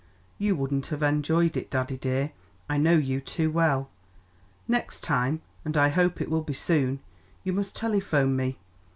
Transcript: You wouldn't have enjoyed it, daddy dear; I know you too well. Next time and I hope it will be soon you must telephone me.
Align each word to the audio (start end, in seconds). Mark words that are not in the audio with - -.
You 0.39 0.55
wouldn't 0.55 0.87
have 0.87 1.03
enjoyed 1.03 1.55
it, 1.55 1.69
daddy 1.69 1.95
dear; 1.95 2.31
I 2.67 2.77
know 2.77 2.95
you 2.97 3.21
too 3.21 3.51
well. 3.51 3.91
Next 4.67 5.01
time 5.01 5.43
and 5.63 5.77
I 5.77 5.89
hope 5.89 6.19
it 6.19 6.31
will 6.31 6.41
be 6.41 6.55
soon 6.55 7.01
you 7.43 7.53
must 7.53 7.75
telephone 7.75 8.35
me. 8.35 8.57